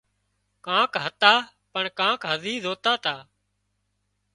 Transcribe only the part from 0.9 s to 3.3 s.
هتا پڻ ڪانڪ هزي زوتا تا